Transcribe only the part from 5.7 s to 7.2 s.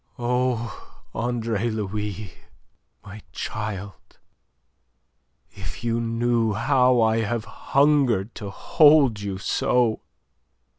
you knew how I